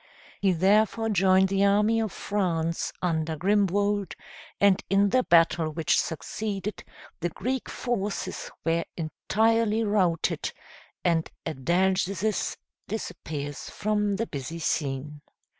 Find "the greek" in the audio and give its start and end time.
7.19-7.69